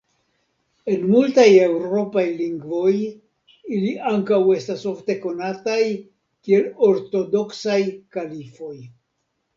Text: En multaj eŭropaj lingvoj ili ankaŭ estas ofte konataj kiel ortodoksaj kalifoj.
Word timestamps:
En 0.93 1.01
multaj 1.09 1.43
eŭropaj 1.65 2.23
lingvoj 2.39 2.93
ili 3.75 3.93
ankaŭ 4.13 4.41
estas 4.57 4.87
ofte 4.93 5.19
konataj 5.27 5.79
kiel 5.93 6.69
ortodoksaj 6.91 7.81
kalifoj. 8.17 8.77